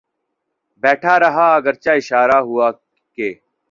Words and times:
بیٹھا 0.83 1.13
رہا 1.23 1.47
اگرچہ 1.57 1.91
اشارے 1.99 2.39
ہوا 2.47 2.67
کیے 3.13 3.29